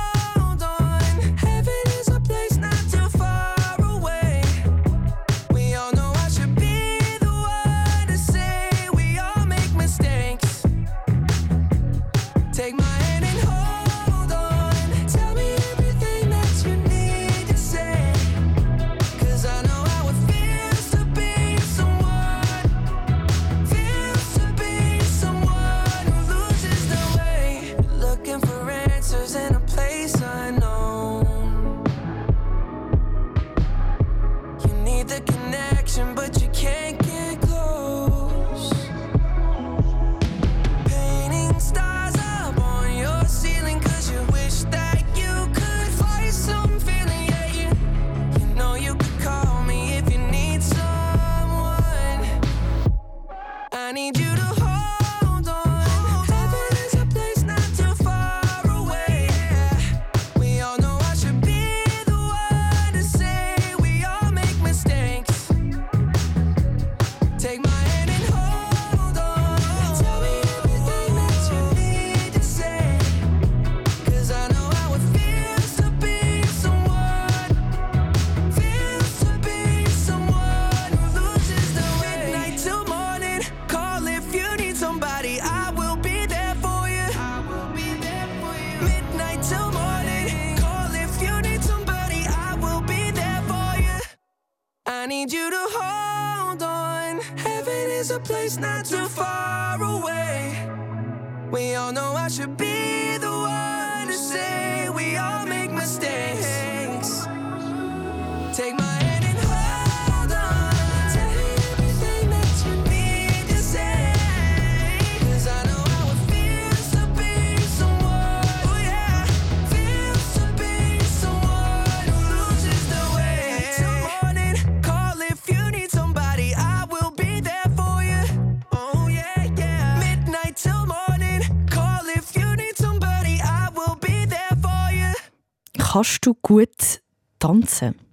[135.96, 137.00] Kannst du gut
[137.38, 138.05] tanzen?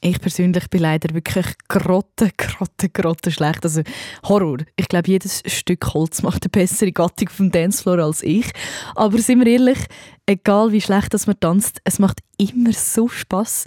[0.00, 3.64] Ich persönlich bin leider wirklich grotte, grotte, grotte schlecht.
[3.64, 3.82] Also
[4.24, 4.58] Horror.
[4.76, 8.50] Ich glaube, jedes Stück Holz macht eine bessere Gattung vom Dancefloor als ich.
[8.94, 9.78] Aber sind wir ehrlich,
[10.26, 13.64] egal wie schlecht das man tanzt, es macht immer so Spass.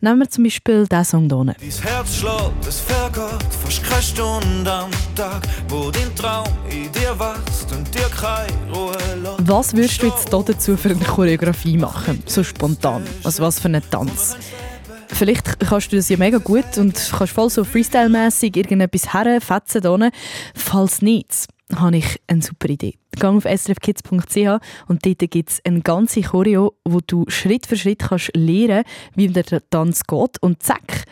[0.00, 1.54] Nehmen wir zum Beispiel diesen Song hier.
[1.60, 7.18] Dies Herz schlägt, es vergeht fast keine Stunde am Tag, wo dein Traum in dir
[7.18, 9.48] wächst und dir keine Ruhe lässt.
[9.48, 12.22] Was würdest du jetzt hier dazu für eine Choreografie machen?
[12.26, 13.02] So spontan.
[13.24, 14.36] Also was für einen Tanz?
[15.12, 20.10] Vielleicht kannst du das ja mega gut und kannst voll so Freestyle-mässig irgendetwas herfetzen hier.
[20.54, 21.46] Falls nicht,
[21.76, 22.94] habe ich eine super Idee.
[23.12, 28.00] Geh auf srfkids.ch und dort gibt es eine ganze Choreo, wo du Schritt für Schritt
[28.00, 28.84] kannst lernen
[29.14, 30.40] wie der Tanz geht.
[30.40, 31.04] Und zack,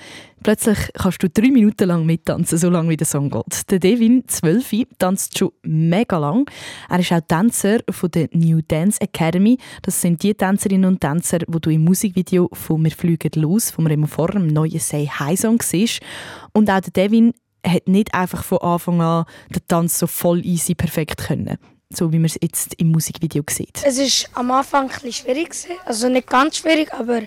[0.43, 3.70] plötzlich kannst du drei Minuten lang mittanzen, so lange wie der Song geht.
[3.70, 6.51] Der Devin, 12, tanzt schon mega lang.
[6.89, 9.59] Er ist auch Tänzer von der New Dance Academy.
[9.82, 13.86] Das sind die Tänzerinnen und Tänzer, die du im Musikvideo von «Wir fliegen los» vom
[13.86, 16.01] Remo Forum, im neuen «Say Hi» Song siehst.
[16.53, 17.32] Und auch der Devin
[17.66, 19.24] hat nicht einfach von Anfang an
[19.55, 21.59] den Tanz so voll easy perfekt können.
[21.91, 23.80] So wie man es jetzt im Musikvideo sieht.
[23.82, 25.55] Es war am Anfang ein bisschen schwierig.
[25.86, 27.22] Also nicht ganz schwierig, aber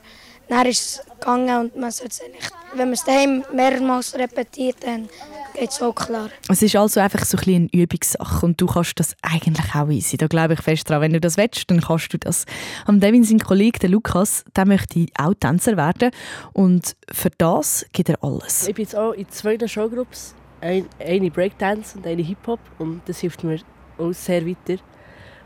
[0.51, 2.51] dann ist es gegangen und man sollte es nicht.
[2.73, 5.07] Wenn man es daheim mehrmals repetiert, dann
[5.53, 6.29] geht es auch klar.
[6.49, 9.89] Es ist also einfach so ein bisschen eine Übungssache und du kannst das eigentlich auch
[9.89, 10.17] easy.
[10.17, 11.01] Da glaube ich fest dran.
[11.01, 12.45] Wenn du das willst, dann kannst du das.
[12.85, 16.11] Am Devin, sein Kollege, der Lukas, der möchte auch Tänzer werden
[16.51, 18.67] und für das gibt er alles.
[18.67, 20.35] Ich bin jetzt auch in zwei Showgroups.
[20.59, 22.59] Ein, eine Breakdance und eine Hip-Hop.
[22.77, 23.59] Und das hilft mir
[23.97, 24.81] auch sehr weiter.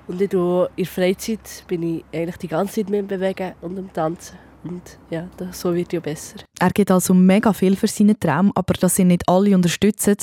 [0.08, 3.54] Und ich tue in der Freizeit bin ich eigentlich die ganze Zeit mit dem Bewegen
[3.62, 4.45] und am Tanzen.
[4.66, 6.38] Und ja, das, so wird ja besser.
[6.60, 10.16] Er gibt also mega viel für seinen Traum, aber dass ihn nicht alle unterstützen,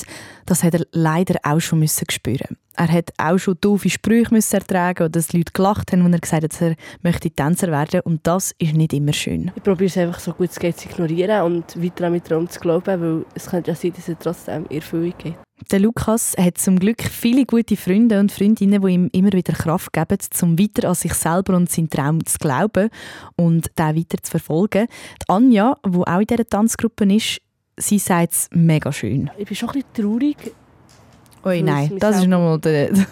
[0.45, 2.57] das hat er leider auch schon müssen spüren.
[2.75, 6.19] Er hat auch schon doofe Sprüche müssen ertragen oder dass Leute gelacht haben, als er
[6.19, 9.51] gesagt hat, dass er möchte Tänzer werden und das ist nicht immer schön.
[9.55, 12.49] Ich probiere es einfach so gut es geht zu ignorieren und weiter an meinen Traum
[12.49, 15.35] zu glauben, weil es könnte ja sein, dass er trotzdem in Erfüllung geht.
[15.71, 19.93] Der Lukas hat zum Glück viele gute Freunde und Freundinnen, die ihm immer wieder Kraft
[19.93, 22.89] geben, um weiter an sich selber und seinen Traum zu glauben
[23.35, 24.87] und den weiter zu verfolgen.
[25.21, 27.41] Die Anja, die auch in dieser Tanzgruppe ist,
[27.77, 29.29] sie sagt es mega schön.
[29.37, 30.37] Ich bin schon ein bisschen traurig.
[31.45, 32.91] Oi, Weil nein, das ist nochmal der.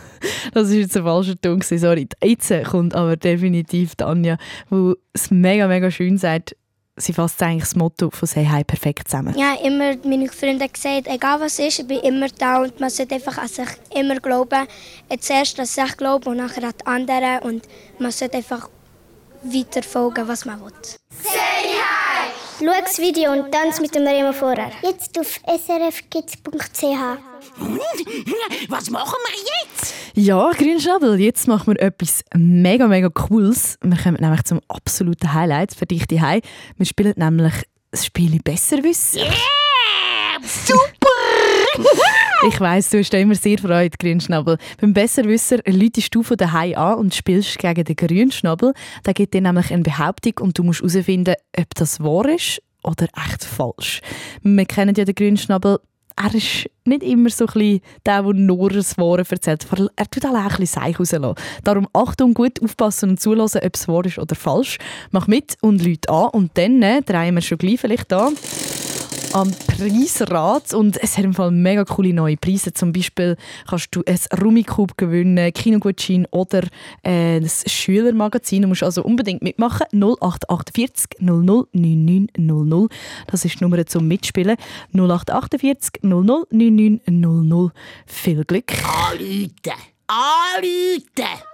[0.53, 1.61] Das ist jetzt ein falscher Ton.
[1.61, 2.07] Sorry.
[2.23, 4.37] Jetzt kommt aber definitiv die Anja,
[4.69, 6.55] die es mega, mega schön sagt.
[6.97, 9.35] Sie fasst eigentlich das Motto von «Say Hi» perfekt zusammen.
[9.37, 12.89] Ja, immer meine Freunde haben gesagt, egal was ist, ich bin immer da und man
[12.89, 14.67] sollte einfach an sich immer glauben.
[15.19, 17.67] Zuerst an sich glauben und nachher an die anderen und
[17.97, 18.69] man sollte einfach
[19.43, 20.71] weiter folgen, was man will.
[22.59, 24.71] Schau das Video und tanz mit dem Remo vorher.
[24.83, 27.30] Jetzt auf srfkids.ch.
[28.69, 29.93] Was machen wir jetzt?
[30.13, 33.77] Ja, Grünschnabel, jetzt machen wir etwas mega, mega Cooles.
[33.81, 36.41] Wir kommen nämlich zum absoluten Highlight für dich daheim.
[36.77, 37.53] Wir spielen nämlich
[37.91, 39.19] das Spiel Besserwissen.
[39.19, 39.31] Yeah!
[40.43, 41.87] Super!
[42.47, 44.57] Ich weiss, du hast immer sehr Freude, Grünschnabel.
[44.79, 48.73] Beim Besserwisser läutest du von daheim an und spielst gegen den Grünschnabel.
[49.05, 53.07] Der gibt dir nämlich eine Behauptung und du musst herausfinden, ob das wahr ist oder
[53.15, 54.01] echt falsch.
[54.41, 55.79] Wir kennen ja den Grünschnabel.
[56.15, 59.65] Er ist nicht immer so ein der, der nur das Wahre erzählt.
[59.95, 61.35] Er tut auch ein bisschen Seich rauslassen.
[61.63, 64.77] Darum Achtung, gut aufpassen und zulassen, ob es wahr ist oder falsch.
[65.11, 66.29] Mach mit und Leute an.
[66.29, 68.35] Und dann äh, drehen wir schon gleich vielleicht an
[69.33, 72.73] am Preisrad und es hat im Fall mega coole neue Preise.
[72.73, 76.63] Zum Beispiel kannst du ein Rummikub gewinnen, Kinogutschein oder
[77.03, 78.63] äh, das Schülermagazin.
[78.63, 79.87] Du musst also unbedingt mitmachen.
[79.93, 82.87] 0848 00 99 00.
[83.27, 84.57] Das ist die Nummer zum Mitspielen.
[84.93, 87.71] 0848 00 99 00.
[88.05, 88.73] Viel Glück.
[88.83, 89.49] Anrufen!
[90.07, 91.50] Anrufen!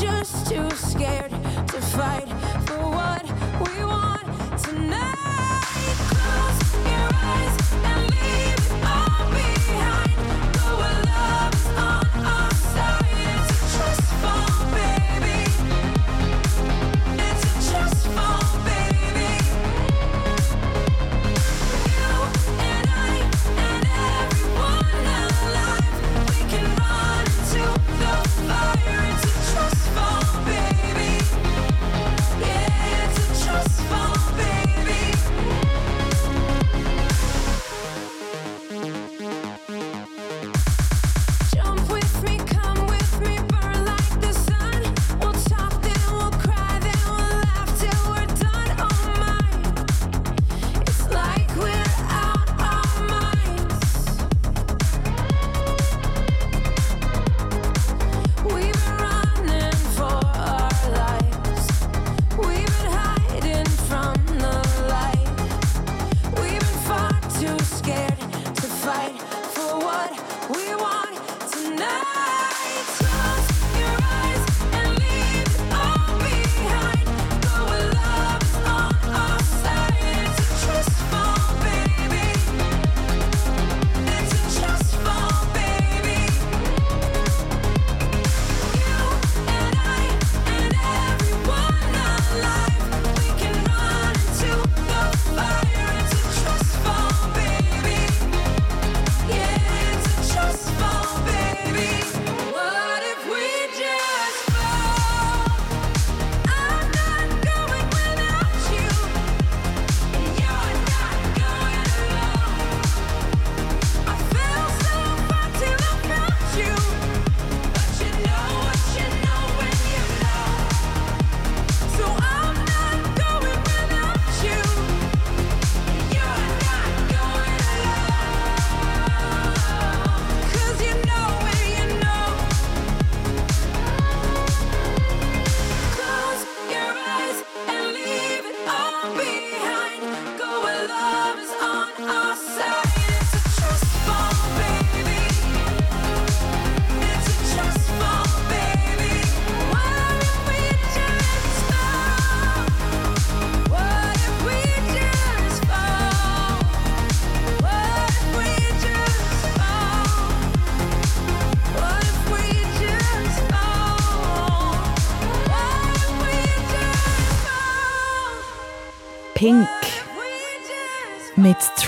[0.00, 2.28] Just too scared to fight
[2.66, 3.24] for what
[3.68, 3.87] we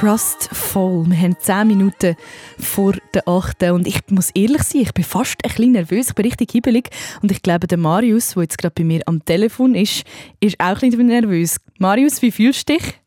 [0.00, 1.04] Mit Trust Fall.
[1.08, 2.16] Wir haben 10 Minuten
[2.58, 3.64] vor der 8.
[3.64, 6.08] Und ich muss ehrlich sein, ich bin fast ein bisschen nervös.
[6.08, 6.88] Ich bin richtig hibbelig.
[7.22, 10.04] Und ich glaube, der Marius, der jetzt gerade bei mir am Telefon ist,
[10.40, 11.60] ist auch ein bisschen nervös.
[11.78, 13.00] Marius, wie fühlst du dich?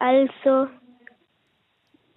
[0.00, 0.66] Also,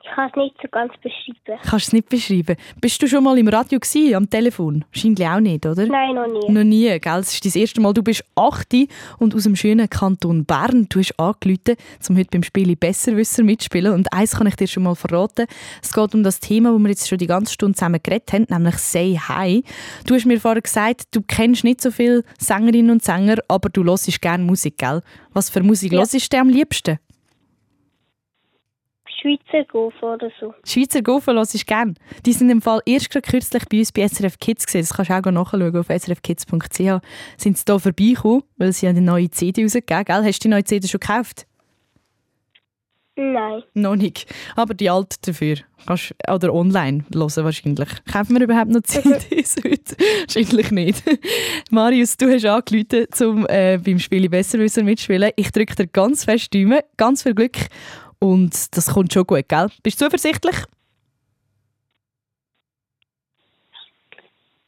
[0.09, 1.59] ich kann es nicht so ganz beschreiben.
[1.63, 2.55] Kannst du es nicht beschreiben?
[2.81, 4.85] Bist du schon mal im Radio gewesen, am Telefon?
[4.93, 5.85] Wahrscheinlich auch nicht, oder?
[5.85, 6.51] Nein, noch nie.
[6.53, 7.19] Noch nie, gell?
[7.19, 7.93] Es ist das erste Mal.
[7.93, 8.75] Du bist 8
[9.19, 10.87] und aus dem schönen Kanton Bern.
[10.89, 11.75] Du hast angerufen,
[12.09, 13.93] um heute beim Spiel Besserwisser mitzuspielen.
[13.93, 15.45] Und eins kann ich dir schon mal verraten.
[15.81, 18.45] Es geht um das Thema, wo wir jetzt schon die ganze Stunde zusammen geredet haben,
[18.49, 19.63] nämlich «Say Hi».
[20.05, 23.83] Du hast mir vorher gesagt, du kennst nicht so viele Sängerinnen und Sänger, aber du
[23.83, 25.01] hörst gerne Musik, gell?
[25.33, 25.99] Was für Musik Ja.
[25.99, 26.99] hörst du am liebsten?
[29.21, 30.53] Schweizer Gofen oder so.
[30.65, 31.93] Die Schweizer Gofen hörst du gerne.
[32.25, 34.81] Die sind im Fall erst gerade kürzlich bei uns bei SRF Kids gesehen.
[34.81, 37.03] Das kannst du auch nachschauen auf srfkids.ch.
[37.37, 40.23] Sind sie hier vorbeigekommen, weil sie eine neue CD rausgegeben gell?
[40.23, 41.47] Hast du die neue CD schon gekauft?
[43.19, 43.63] Nein.
[43.73, 44.27] Noch nicht.
[44.55, 45.55] Aber die alte dafür.
[45.87, 47.89] Kannst, oder online hören wahrscheinlich.
[48.11, 49.95] Kaufen wir überhaupt noch CDs heute?
[50.27, 51.03] wahrscheinlich nicht.
[51.71, 55.31] Marius, du hast angerufen, um äh, beim Spiel Besserwisser mitzuspielen.
[55.35, 56.81] Ich drücke dir ganz fest die Daumen.
[56.97, 57.57] Ganz viel Glück.
[58.19, 59.69] Und das kommt schon gut, gell?
[59.83, 60.55] Bist du zuversichtlich?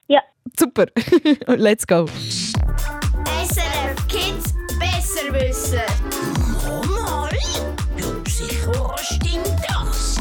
[0.08, 0.22] Ja.
[0.58, 0.86] Super.
[1.48, 2.06] Let's go.
[2.06, 5.82] SRF Kids besser wissen.
[6.90, 7.30] Mal,
[7.98, 10.18] ja, sicher stimmt das.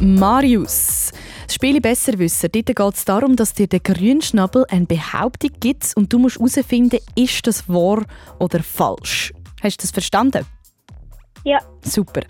[0.00, 1.10] Marius.
[1.46, 2.48] Das Spiel Besserwisser.
[2.48, 6.98] Dort geht es darum, dass dir der Grünschnabel eine Behauptung gibt und du musst herausfinden,
[7.14, 8.04] ist das wahr
[8.38, 9.32] oder falsch.
[9.62, 10.44] Hast du das verstanden?
[11.44, 11.58] Ja.
[11.82, 12.22] Super.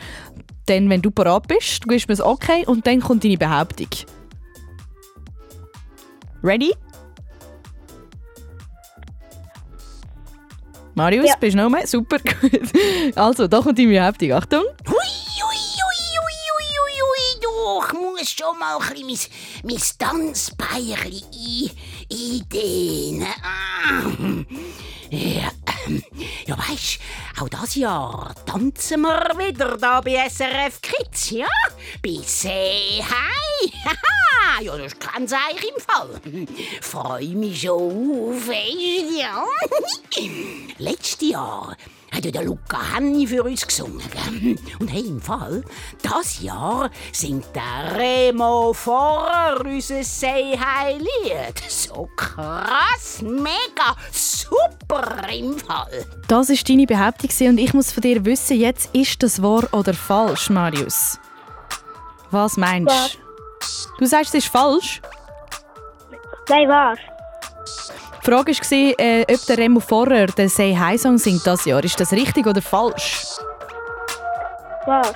[0.67, 3.89] Dann, wenn du parat bist, du gibst mir das Okay und dann kommt deine Behauptung.
[6.43, 6.75] Ready?
[10.95, 11.35] Marius, Ja.
[11.39, 11.87] bist du noch mehr?
[11.87, 12.61] Super, gut.
[13.17, 14.33] Also, da kommt deine Behauptung.
[14.33, 14.63] Achtung.
[14.89, 19.31] Hui, hui, hui, hui, hui, hui, ich muss schon mal ein bisschen
[19.63, 21.71] mein, mein Tanzbein ein bisschen
[22.11, 23.27] ein, eindehnen.
[23.43, 24.03] Ah.
[25.11, 25.51] Ja,
[26.47, 27.01] ja weisst,
[27.41, 31.49] auch das Jahr tanzen wir wieder da bei SRF Kids, ja?
[32.03, 33.73] Bei Say Hi.
[33.85, 36.47] Haha, ja, das kann ich im Fall.
[36.81, 39.45] Freue mich schon auf es, ja.
[40.79, 41.77] Letztes Jahr
[42.13, 44.03] hat ja der Luca Henni für uns gesungen.
[44.11, 44.57] gell?
[44.81, 45.65] Und hey, im Fall,
[46.03, 51.63] das Jahr singt der Remo Vorer unser Say Hi Lied.
[51.69, 56.07] So krass, mega, super im Fall.
[56.29, 59.95] Das ist deine Behauptung und ich muss von dir wissen, jetzt ist das wahr oder
[59.95, 61.19] falsch, Marius.
[62.31, 63.27] Was meinst du?
[63.99, 65.01] Du sagst, es ist falsch?
[66.49, 66.97] Nein, wahr.
[68.27, 71.85] Die Frage war, äh, ob der Remo Vorrer den Say Hi Song singt das Jahr.
[71.85, 73.23] Ist das richtig oder falsch?
[74.85, 75.15] Wahr.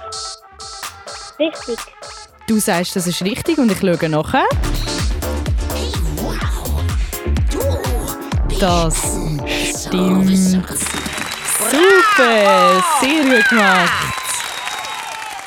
[1.36, 1.76] Richtig.
[2.46, 4.44] Du sagst, das ist richtig und ich schaue nachher.
[8.60, 8.96] Das
[9.80, 10.30] stimmt.
[11.58, 14.09] Super, sehr gut gemacht.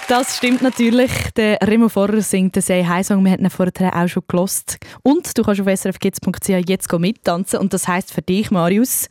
[0.10, 1.12] Das stimmt natürlich.
[1.38, 3.24] Der Remo Vorrer singt den Say Hi Song.
[3.24, 4.78] Wir haben ihn vorher auch schon gelost.
[5.02, 7.60] Und du kannst auf srfkids.ch jetzt mittanzen.
[7.60, 9.08] Und das heisst für dich, Marius,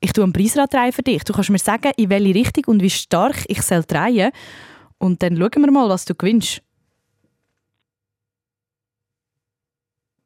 [0.00, 1.24] ich tue einen Preisrad drehen für dich.
[1.24, 4.30] Du kannst mir sagen, in welche Richtung und wie stark ich soll drehen.
[4.98, 6.62] Und dann schauen wir mal, was du gewinnst.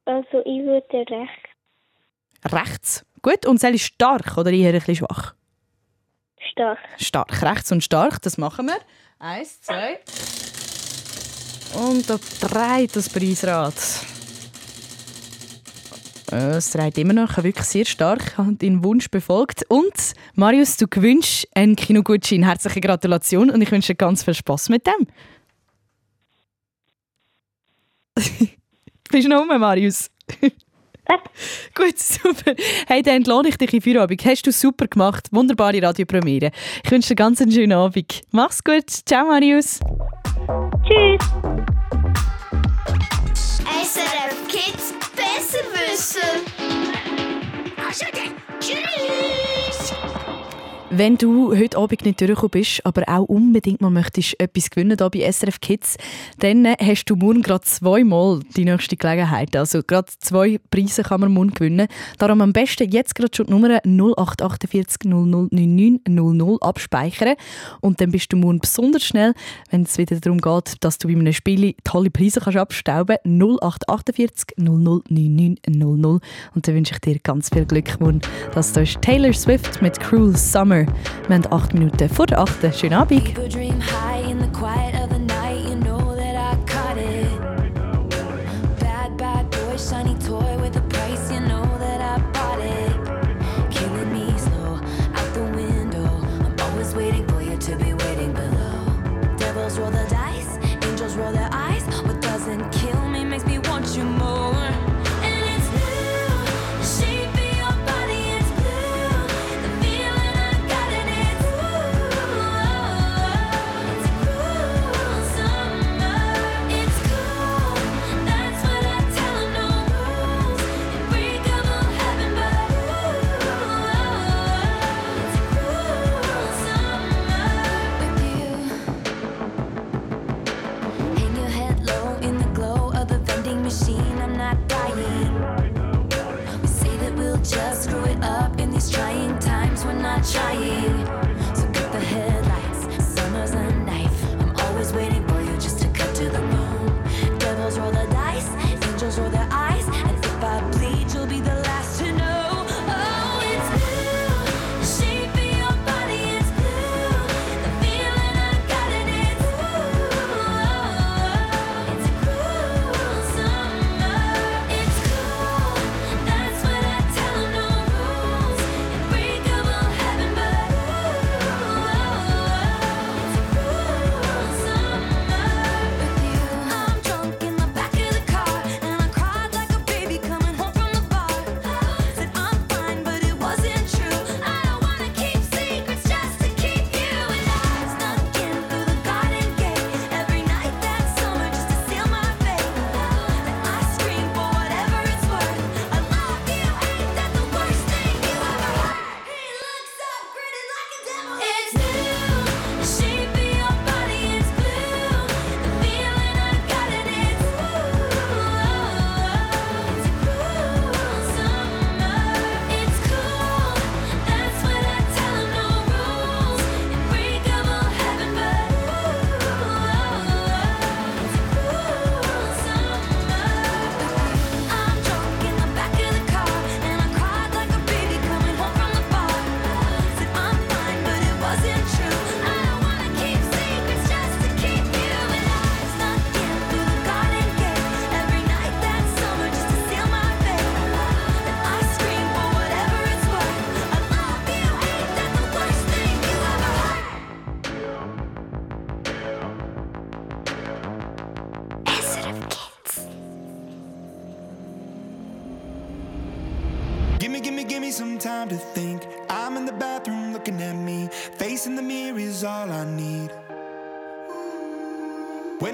[0.05, 2.53] Also, ich würde recht.
[2.53, 3.07] Rechts.
[3.23, 3.47] Gut.
[3.47, 5.35] Und soll ich stark oder eher ein bisschen schwach?
[6.51, 6.79] Stark.
[6.99, 7.43] Stark.
[7.43, 8.79] Rechts und stark, das machen wir.
[9.23, 10.01] Eins, zwei.
[11.75, 13.73] Und da dreht das Preisrad.
[16.33, 18.35] Äh, Es dreht immer noch wirklich sehr stark.
[18.59, 19.65] Deinen Wunsch befolgt.
[19.69, 19.95] Und
[20.35, 22.43] Marius, du gewünschst einen Kinogutschein.
[22.43, 25.07] Herzliche Gratulation und ich wünsche dir ganz viel Spaß mit dem.
[29.09, 30.11] Bist du noch rum, Marius?
[31.75, 32.55] Gut, super.
[32.87, 34.25] Hey, dann entlohne ich dich in Feierabend.
[34.25, 35.29] Hast du super gemacht.
[35.31, 36.51] Wunderbare Radiopremiere.
[36.85, 38.23] Ich wünsche dir ganz einen schönen Abend.
[38.31, 38.91] Mach's gut.
[39.07, 39.81] Ciao, Marius.
[40.85, 41.23] Tschüss.
[43.83, 46.53] SRF Kids besser wissen.
[50.95, 55.09] Wenn du heute Abend nicht durchgekommen bist, aber auch unbedingt mal möchtest etwas gewinnen hier
[55.09, 55.97] bei SRF Kids,
[56.41, 59.57] dann hast du morgen gerade zweimal die nächste Gelegenheit.
[59.57, 61.89] Also gerade zwei Preise kann man morgen gewinnen.
[62.19, 67.37] Darum am besten jetzt gerade schon die Nummer 0848 0099 abspeichern
[67.81, 69.33] und dann bist du morgen besonders schnell,
[69.71, 73.63] wenn es wieder darum geht, dass du bei einem Spiel tolle Preise kannst abstauben kannst.
[73.63, 76.21] 0848 0099 00
[76.55, 78.21] und dann wünsche ich dir ganz viel Glück morgen.
[78.55, 80.82] Das ist Taylor Swift mit Cruel Summer.
[81.29, 82.75] Wir haben 8 Minuten vor der 8.
[82.75, 83.23] Schönen Abend.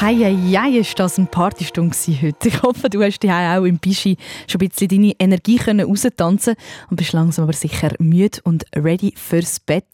[0.00, 2.48] Hei, hei, hei, ist das eine Partystunde heute.
[2.48, 4.16] Ich hoffe, du hast dich auch im Bischi
[4.48, 9.60] schon ein bisschen deine Energie können und bist langsam aber sicher müde und ready fürs
[9.60, 9.84] Bett.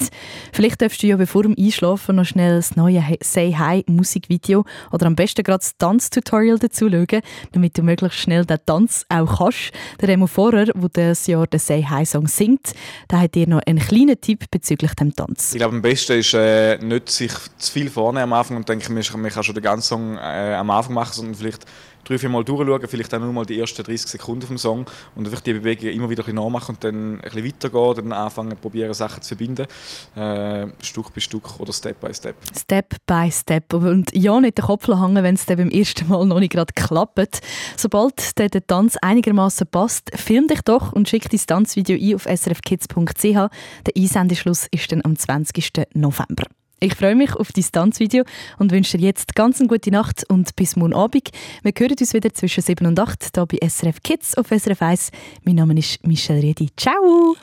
[0.52, 5.06] Vielleicht darfst du ja bevor dem Einschlafen noch schnell das neue Say Hi Musikvideo oder
[5.06, 9.72] am besten gerade das Tanztutorial dazu schauen, damit du möglichst schnell den Tanz auch kannst.
[10.00, 12.74] Der Remo Vorer, der das Jahr den Say Hi Song singt,
[13.10, 15.50] der hat dir noch einen kleinen Tipp bezüglich dem Tanz.
[15.52, 18.94] Ich glaube, am besten ist äh, nicht sich zu viel vorne am Anfang und denken,
[18.94, 21.66] man kann schon den ganzen Song äh, am Anfang machen, sondern vielleicht
[22.06, 25.26] drei, vier Mal durchschauen, vielleicht auch nur mal die ersten 30 Sekunden vom Song und
[25.26, 29.22] einfach die Bewegungen immer wieder ein nachmachen und dann ein weitergehen, dann anfangen, probieren Sachen
[29.22, 29.66] zu verbinden,
[30.14, 32.36] äh, Stück bei Stück oder Step by Step.
[32.56, 33.72] Step by Step.
[33.72, 37.40] Und ja, nicht den Kopf hängen, wenn es beim ersten Mal noch nicht gerade klappt.
[37.76, 43.22] Sobald der Tanz einigermaßen passt, film dich doch und schick dein Tanzvideo ein auf srfkids.ch.
[43.22, 45.72] Der Einsendeschluss ist dann am 20.
[45.94, 46.44] November.
[46.78, 48.24] Ich freue mich auf dein Tanzvideo
[48.58, 51.30] und wünsche dir jetzt ganz eine gute Nacht und bis morgen Abend.
[51.62, 55.10] Wir hören uns wieder zwischen 7 und 8 hier bei SRF Kids auf SRF 1.
[55.44, 56.68] Mein Name ist Michelle Redi.
[56.76, 57.34] Ciao!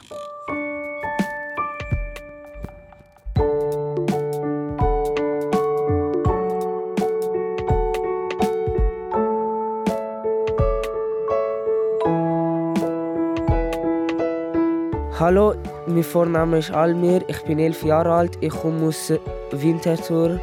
[15.19, 15.55] Hallo,
[15.87, 19.11] mein Vorname ist Almir, ich bin elf Jahre alt, ich komme aus
[19.51, 20.39] Winterthur.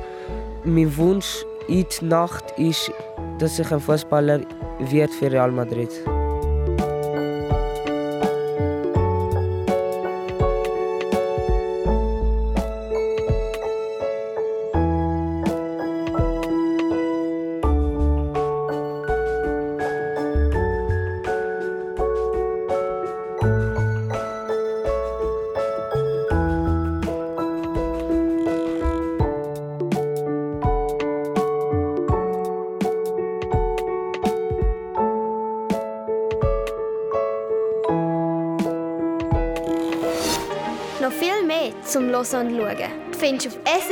[0.65, 2.93] Mein Wunsch in der Nacht ist,
[3.39, 4.41] dass ich ein Fußballer
[4.79, 5.91] wird für Real Madrid.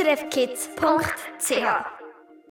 [0.09, 1.98] srfkids.ch.